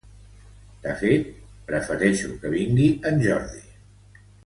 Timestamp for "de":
0.85-0.95